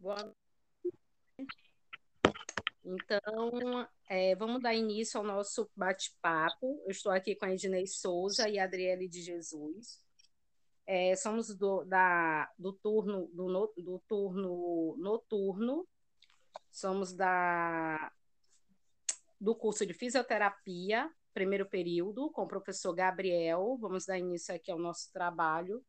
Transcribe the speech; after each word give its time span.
Boa 0.00 0.34
Então, 2.82 3.86
é, 4.08 4.34
vamos 4.34 4.62
dar 4.62 4.74
início 4.74 5.18
ao 5.20 5.26
nosso 5.26 5.70
bate-papo. 5.76 6.82
Eu 6.86 6.90
estou 6.90 7.12
aqui 7.12 7.36
com 7.36 7.44
a 7.44 7.52
Ednei 7.52 7.86
Souza 7.86 8.48
e 8.48 8.58
a 8.58 8.64
Adriele 8.64 9.06
de 9.06 9.20
Jesus. 9.20 10.02
É, 10.86 11.14
somos 11.16 11.54
do, 11.54 11.84
da, 11.84 12.50
do, 12.58 12.72
turno, 12.72 13.28
do, 13.34 13.46
no, 13.48 13.72
do 13.76 14.02
turno 14.08 14.96
noturno, 14.96 15.86
somos 16.70 17.12
da, 17.12 18.10
do 19.38 19.54
curso 19.54 19.84
de 19.84 19.92
fisioterapia, 19.92 21.12
primeiro 21.34 21.68
período, 21.68 22.30
com 22.30 22.44
o 22.44 22.48
professor 22.48 22.94
Gabriel. 22.94 23.76
Vamos 23.78 24.06
dar 24.06 24.18
início 24.18 24.54
aqui 24.54 24.70
ao 24.70 24.78
nosso 24.78 25.12
trabalho 25.12 25.84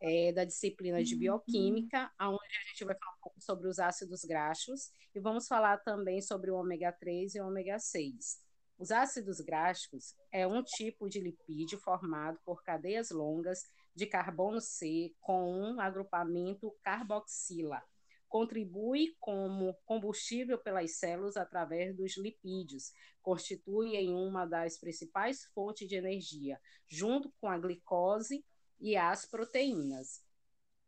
é, 0.00 0.32
da 0.32 0.44
disciplina 0.44 1.02
de 1.02 1.16
bioquímica, 1.16 2.10
onde 2.20 2.56
a 2.56 2.68
gente 2.68 2.84
vai 2.84 2.96
falar 2.96 3.12
um 3.12 3.20
pouco 3.22 3.40
sobre 3.40 3.68
os 3.68 3.78
ácidos 3.78 4.22
graxos 4.24 4.90
e 5.14 5.20
vamos 5.20 5.46
falar 5.46 5.78
também 5.78 6.20
sobre 6.20 6.50
o 6.50 6.56
ômega 6.56 6.92
3 6.92 7.34
e 7.34 7.40
o 7.40 7.46
ômega 7.46 7.78
6. 7.78 8.44
Os 8.78 8.90
ácidos 8.90 9.40
graxos 9.40 10.14
é 10.30 10.46
um 10.46 10.62
tipo 10.62 11.08
de 11.08 11.18
lipídio 11.18 11.78
formado 11.78 12.38
por 12.44 12.62
cadeias 12.62 13.10
longas 13.10 13.64
de 13.94 14.04
carbono 14.04 14.60
C 14.60 15.14
com 15.20 15.50
um 15.50 15.80
agrupamento 15.80 16.70
carboxila. 16.82 17.82
Contribui 18.28 19.16
como 19.18 19.72
combustível 19.86 20.58
pelas 20.58 20.98
células 20.98 21.38
através 21.38 21.96
dos 21.96 22.18
lipídios, 22.18 22.92
constituem 23.22 24.12
uma 24.12 24.44
das 24.44 24.76
principais 24.78 25.44
fontes 25.54 25.88
de 25.88 25.94
energia, 25.94 26.60
junto 26.86 27.32
com 27.40 27.48
a 27.48 27.56
glicose 27.56 28.44
e 28.80 28.96
as 28.96 29.24
proteínas. 29.24 30.22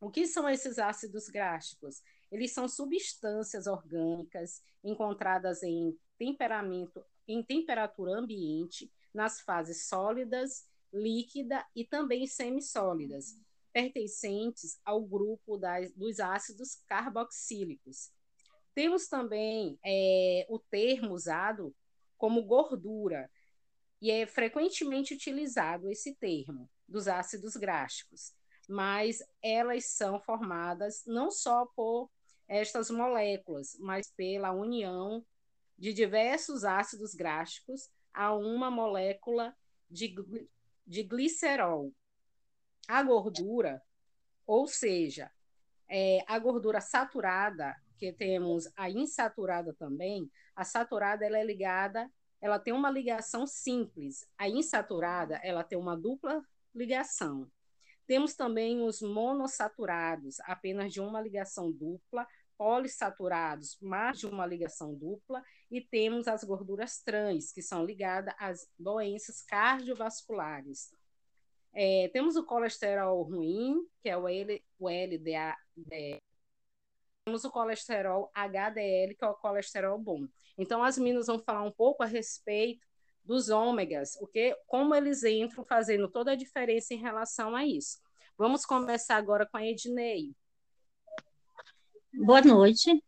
O 0.00 0.10
que 0.10 0.26
são 0.26 0.48
esses 0.48 0.78
ácidos 0.78 1.28
gráficos? 1.28 2.02
Eles 2.30 2.52
são 2.52 2.68
substâncias 2.68 3.66
orgânicas 3.66 4.62
encontradas 4.82 5.62
em 5.62 5.96
temperamento 6.18 7.04
em 7.26 7.42
temperatura 7.42 8.12
ambiente, 8.12 8.92
nas 9.12 9.40
fases 9.40 9.88
sólidas 9.88 10.66
líquida 10.92 11.66
e 11.74 11.84
também 11.84 12.26
semissólidas, 12.26 13.36
pertencentes 13.72 14.78
ao 14.84 15.02
grupo 15.02 15.56
das, 15.56 15.92
dos 15.92 16.20
ácidos 16.20 16.76
carboxílicos. 16.86 18.12
Temos 18.74 19.08
também 19.08 19.78
é, 19.84 20.46
o 20.48 20.58
termo 20.58 21.12
usado 21.12 21.74
como 22.16 22.44
gordura, 22.44 23.28
e 24.00 24.10
é 24.10 24.26
frequentemente 24.26 25.14
utilizado 25.14 25.90
esse 25.90 26.14
termo 26.14 26.68
dos 26.86 27.08
ácidos 27.08 27.56
gráficos, 27.56 28.32
mas 28.68 29.18
elas 29.42 29.86
são 29.86 30.20
formadas 30.20 31.02
não 31.06 31.30
só 31.30 31.66
por 31.74 32.10
estas 32.46 32.90
moléculas, 32.90 33.76
mas 33.80 34.10
pela 34.10 34.52
união 34.52 35.24
de 35.78 35.92
diversos 35.92 36.64
ácidos 36.64 37.14
gráficos 37.14 37.88
a 38.12 38.34
uma 38.34 38.70
molécula 38.70 39.56
de 39.90 40.14
de 40.86 41.02
glicerol. 41.02 41.92
A 42.86 43.02
gordura, 43.02 43.82
ou 44.46 44.66
seja, 44.66 45.30
é, 45.88 46.22
a 46.26 46.38
gordura 46.38 46.80
saturada, 46.80 47.74
que 47.98 48.12
temos 48.12 48.68
a 48.76 48.90
insaturada 48.90 49.72
também, 49.74 50.30
a 50.54 50.64
saturada 50.64 51.24
ela 51.24 51.38
é 51.38 51.44
ligada, 51.44 52.10
ela 52.44 52.58
tem 52.58 52.74
uma 52.74 52.90
ligação 52.90 53.46
simples. 53.46 54.28
A 54.36 54.46
insaturada, 54.46 55.40
ela 55.42 55.64
tem 55.64 55.78
uma 55.78 55.96
dupla 55.96 56.44
ligação. 56.74 57.50
Temos 58.06 58.34
também 58.34 58.82
os 58.82 59.00
monossaturados, 59.00 60.38
apenas 60.40 60.92
de 60.92 61.00
uma 61.00 61.22
ligação 61.22 61.72
dupla, 61.72 62.28
polissaturados, 62.58 63.78
mais 63.80 64.18
de 64.18 64.26
uma 64.26 64.44
ligação 64.44 64.94
dupla, 64.94 65.42
e 65.70 65.80
temos 65.80 66.28
as 66.28 66.44
gorduras 66.44 67.00
trans, 67.02 67.50
que 67.50 67.62
são 67.62 67.82
ligadas 67.82 68.34
às 68.38 68.68
doenças 68.78 69.40
cardiovasculares. 69.40 70.92
É, 71.72 72.10
temos 72.12 72.36
o 72.36 72.44
colesterol 72.44 73.22
ruim, 73.22 73.88
que 74.02 74.10
é 74.10 74.18
o, 74.18 74.28
L, 74.28 74.62
o 74.78 74.86
LDA, 74.86 75.56
temos 77.24 77.42
o 77.44 77.50
colesterol 77.50 78.30
HDL, 78.34 79.14
que 79.14 79.24
é 79.24 79.28
o 79.28 79.34
colesterol 79.34 79.98
bom. 79.98 80.26
Então, 80.58 80.84
as 80.84 80.98
meninas 80.98 81.26
vão 81.26 81.38
falar 81.38 81.62
um 81.62 81.70
pouco 81.70 82.02
a 82.02 82.06
respeito 82.06 82.86
dos 83.24 83.48
ômegas, 83.48 84.18
o 84.20 84.26
que, 84.26 84.54
como 84.66 84.94
eles 84.94 85.24
entram 85.24 85.64
fazendo 85.64 86.06
toda 86.06 86.32
a 86.32 86.36
diferença 86.36 86.92
em 86.92 86.98
relação 86.98 87.56
a 87.56 87.64
isso. 87.64 87.98
Vamos 88.36 88.66
começar 88.66 89.16
agora 89.16 89.46
com 89.46 89.56
a 89.56 89.64
Ednei. 89.64 90.34
Boa 92.12 92.42
noite. 92.42 93.02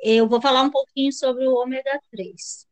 Eu 0.00 0.26
vou 0.26 0.40
falar 0.40 0.62
um 0.62 0.70
pouquinho 0.70 1.12
sobre 1.12 1.46
o 1.46 1.54
ômega 1.54 2.00
3. 2.10 2.66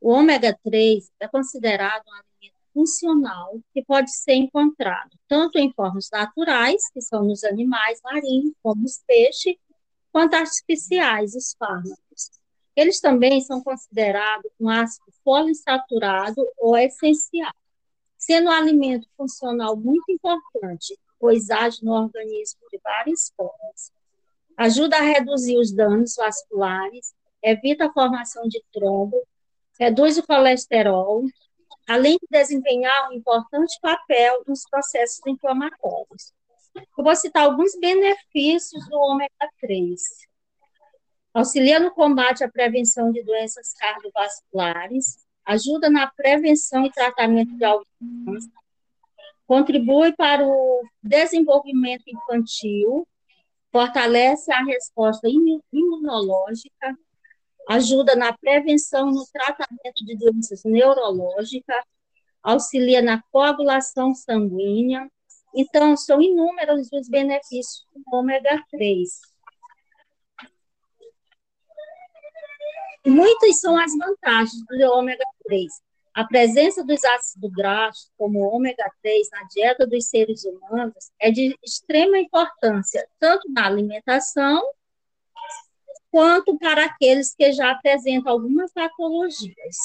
O 0.00 0.10
ômega 0.10 0.58
3 0.64 1.08
é 1.20 1.28
considerado 1.28 2.02
um 2.08 2.14
alimento 2.14 2.58
funcional 2.72 3.60
que 3.72 3.84
pode 3.84 4.10
ser 4.12 4.34
encontrado 4.34 5.16
tanto 5.28 5.56
em 5.56 5.72
formas 5.72 6.08
naturais, 6.12 6.90
que 6.92 7.00
são 7.00 7.22
nos 7.24 7.44
animais 7.44 8.00
marinhos, 8.02 8.52
como 8.60 8.84
os 8.84 8.98
peixes, 9.06 9.56
quanto 10.14 10.34
artificiais, 10.34 11.34
os 11.34 11.56
fármacos. 11.58 12.30
Eles 12.76 13.00
também 13.00 13.40
são 13.40 13.60
considerados 13.60 14.48
um 14.60 14.68
ácido 14.68 15.12
poliinsaturado 15.24 16.40
ou 16.56 16.78
essencial, 16.78 17.52
sendo 18.16 18.46
um 18.46 18.52
alimento 18.52 19.08
funcional 19.16 19.76
muito 19.76 20.04
importante, 20.08 20.96
pois 21.18 21.50
age 21.50 21.84
no 21.84 21.90
organismo 21.90 22.60
de 22.70 22.78
várias 22.78 23.32
formas 23.36 23.92
ajuda 24.56 24.98
a 24.98 25.02
reduzir 25.02 25.58
os 25.58 25.72
danos 25.72 26.14
vasculares, 26.14 27.12
evita 27.42 27.86
a 27.86 27.92
formação 27.92 28.46
de 28.46 28.62
trombo, 28.72 29.20
reduz 29.80 30.16
o 30.16 30.22
colesterol, 30.24 31.24
além 31.88 32.16
de 32.18 32.28
desempenhar 32.30 33.10
um 33.10 33.14
importante 33.14 33.76
papel 33.82 34.44
nos 34.46 34.62
processos 34.70 35.20
inflamatórios. 35.26 36.32
Eu 36.74 37.04
vou 37.04 37.14
citar 37.14 37.44
alguns 37.44 37.78
benefícios 37.78 38.88
do 38.88 38.96
ômega 38.96 39.30
3. 39.60 40.00
Auxilia 41.32 41.80
no 41.80 41.92
combate 41.92 42.44
à 42.44 42.48
prevenção 42.48 43.10
de 43.10 43.22
doenças 43.22 43.72
cardiovasculares, 43.74 45.18
ajuda 45.44 45.90
na 45.90 46.06
prevenção 46.06 46.86
e 46.86 46.92
tratamento 46.92 47.56
de 47.56 47.64
Alzheimer, 47.64 48.40
contribui 49.46 50.12
para 50.12 50.46
o 50.46 50.82
desenvolvimento 51.02 52.04
infantil, 52.06 53.06
fortalece 53.70 54.52
a 54.52 54.62
resposta 54.64 55.28
imunológica, 55.72 56.96
ajuda 57.68 58.14
na 58.14 58.32
prevenção 58.32 59.10
e 59.10 59.14
no 59.14 59.26
tratamento 59.32 60.04
de 60.04 60.16
doenças 60.16 60.62
neurológicas, 60.64 61.84
auxilia 62.42 63.02
na 63.02 63.22
coagulação 63.30 64.14
sanguínea. 64.14 65.10
Então, 65.54 65.96
são 65.96 66.20
inúmeros 66.20 66.90
os 66.92 67.08
benefícios 67.08 67.86
do 67.94 68.02
ômega 68.16 68.62
3. 68.70 69.20
Muitas 73.06 73.60
são 73.60 73.78
as 73.78 73.92
vantagens 73.96 74.64
do 74.66 74.92
ômega 74.92 75.24
3. 75.46 75.70
A 76.14 76.24
presença 76.24 76.84
dos 76.84 77.04
ácidos 77.04 77.50
graxos, 77.52 78.10
como 78.16 78.40
o 78.40 78.54
ômega 78.54 78.90
3, 79.02 79.28
na 79.30 79.42
dieta 79.44 79.86
dos 79.86 80.08
seres 80.08 80.44
humanos 80.44 81.10
é 81.20 81.30
de 81.30 81.56
extrema 81.62 82.18
importância, 82.18 83.06
tanto 83.18 83.50
na 83.52 83.66
alimentação, 83.66 84.62
quanto 86.10 86.56
para 86.58 86.84
aqueles 86.84 87.34
que 87.34 87.52
já 87.52 87.72
apresentam 87.72 88.32
algumas 88.32 88.72
patologias. 88.72 89.76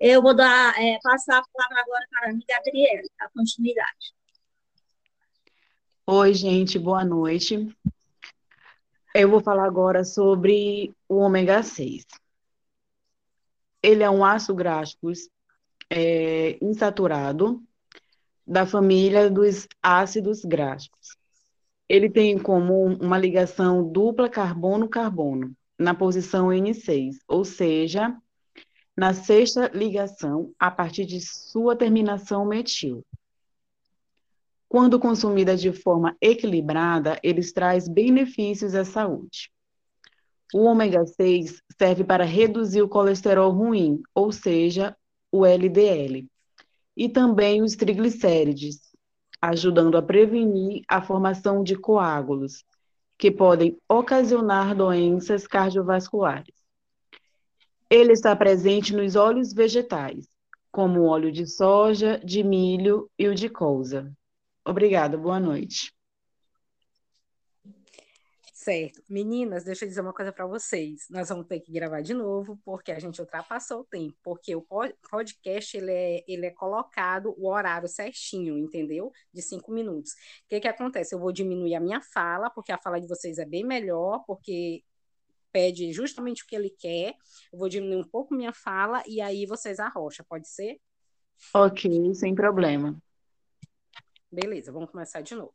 Eu 0.00 0.20
vou 0.22 0.34
dar, 0.34 0.74
é, 0.82 0.98
passar 1.02 1.38
a 1.38 1.44
palavra 1.52 1.80
agora 1.80 2.06
para 2.10 2.26
a 2.26 2.30
amiga 2.30 2.46
Gabriela, 2.48 3.08
a 3.20 3.28
continuidade. 3.30 4.21
Oi, 6.04 6.34
gente, 6.34 6.80
boa 6.80 7.04
noite. 7.04 7.68
Eu 9.14 9.30
vou 9.30 9.40
falar 9.40 9.64
agora 9.64 10.02
sobre 10.02 10.92
o 11.08 11.18
ômega 11.18 11.62
6. 11.62 12.04
Ele 13.80 14.02
é 14.02 14.10
um 14.10 14.24
ácido 14.24 14.52
graxo 14.56 14.98
é, 15.88 16.58
insaturado 16.60 17.62
da 18.44 18.66
família 18.66 19.30
dos 19.30 19.68
ácidos 19.80 20.44
graxos. 20.44 21.16
Ele 21.88 22.10
tem 22.10 22.36
como 22.36 22.84
uma 22.84 23.16
ligação 23.16 23.88
dupla 23.88 24.28
carbono-carbono 24.28 25.54
na 25.78 25.94
posição 25.94 26.48
N6, 26.48 27.18
ou 27.28 27.44
seja, 27.44 28.16
na 28.96 29.14
sexta 29.14 29.68
ligação 29.68 30.52
a 30.58 30.68
partir 30.68 31.06
de 31.06 31.20
sua 31.20 31.76
terminação 31.76 32.44
metil. 32.44 33.06
Quando 34.72 34.98
consumida 34.98 35.54
de 35.54 35.70
forma 35.70 36.16
equilibrada, 36.18 37.20
eles 37.22 37.52
traz 37.52 37.86
benefícios 37.86 38.74
à 38.74 38.86
saúde. 38.86 39.52
O 40.54 40.60
ômega 40.60 41.04
6 41.04 41.62
serve 41.78 42.04
para 42.04 42.24
reduzir 42.24 42.80
o 42.80 42.88
colesterol 42.88 43.52
ruim, 43.52 44.00
ou 44.14 44.32
seja, 44.32 44.96
o 45.30 45.44
LDL, 45.44 46.26
e 46.96 47.06
também 47.06 47.60
os 47.60 47.76
triglicérides, 47.76 48.80
ajudando 49.42 49.98
a 49.98 50.02
prevenir 50.02 50.80
a 50.88 51.02
formação 51.02 51.62
de 51.62 51.76
coágulos, 51.76 52.64
que 53.18 53.30
podem 53.30 53.76
ocasionar 53.86 54.74
doenças 54.74 55.46
cardiovasculares. 55.46 56.54
Ele 57.90 58.12
está 58.12 58.34
presente 58.34 58.96
nos 58.96 59.16
óleos 59.16 59.52
vegetais, 59.52 60.26
como 60.70 61.00
o 61.00 61.06
óleo 61.08 61.30
de 61.30 61.46
soja, 61.46 62.18
de 62.24 62.42
milho 62.42 63.10
e 63.18 63.28
o 63.28 63.34
de 63.34 63.50
colza. 63.50 64.10
Obrigada, 64.64 65.16
boa 65.18 65.40
noite. 65.40 65.92
Certo. 68.62 69.02
Meninas, 69.08 69.64
deixa 69.64 69.84
eu 69.84 69.88
dizer 69.88 70.02
uma 70.02 70.12
coisa 70.12 70.32
para 70.32 70.46
vocês. 70.46 71.06
Nós 71.10 71.28
vamos 71.28 71.48
ter 71.48 71.58
que 71.58 71.72
gravar 71.72 72.00
de 72.00 72.14
novo, 72.14 72.56
porque 72.64 72.92
a 72.92 72.98
gente 73.00 73.20
ultrapassou 73.20 73.80
o 73.80 73.84
tempo. 73.84 74.16
Porque 74.22 74.54
o 74.54 74.64
podcast, 75.10 75.76
ele 75.76 75.90
é, 75.90 76.24
ele 76.28 76.46
é 76.46 76.50
colocado 76.52 77.34
o 77.36 77.48
horário 77.48 77.88
certinho, 77.88 78.56
entendeu? 78.56 79.10
De 79.34 79.42
cinco 79.42 79.72
minutos. 79.72 80.12
O 80.12 80.16
que 80.48 80.60
que 80.60 80.68
acontece? 80.68 81.12
Eu 81.12 81.18
vou 81.18 81.32
diminuir 81.32 81.74
a 81.74 81.80
minha 81.80 82.00
fala, 82.00 82.50
porque 82.50 82.70
a 82.70 82.78
fala 82.78 83.00
de 83.00 83.08
vocês 83.08 83.36
é 83.38 83.44
bem 83.44 83.64
melhor, 83.64 84.22
porque 84.28 84.84
pede 85.50 85.92
justamente 85.92 86.44
o 86.44 86.46
que 86.46 86.54
ele 86.54 86.70
quer. 86.70 87.16
Eu 87.52 87.58
vou 87.58 87.68
diminuir 87.68 87.96
um 87.96 88.08
pouco 88.08 88.32
minha 88.32 88.52
fala, 88.52 89.02
e 89.08 89.20
aí 89.20 89.44
vocês 89.44 89.80
arrocham. 89.80 90.24
Pode 90.28 90.48
ser? 90.48 90.78
Ok, 91.52 92.14
sem 92.14 92.32
problema. 92.32 92.96
Beleza, 94.32 94.72
vamos 94.72 94.90
começar 94.90 95.20
de 95.20 95.34
novo. 95.36 95.54